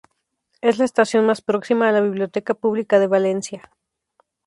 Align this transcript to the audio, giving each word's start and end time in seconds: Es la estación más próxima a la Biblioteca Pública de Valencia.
Es 0.61 0.79
la 0.79 0.85
estación 0.85 1.27
más 1.27 1.43
próxima 1.43 1.87
a 1.87 1.91
la 1.91 2.01
Biblioteca 2.01 2.55
Pública 2.55 2.97
de 2.97 3.05
Valencia. 3.05 3.69